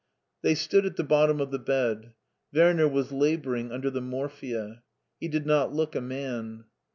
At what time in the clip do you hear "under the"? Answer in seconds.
3.71-4.01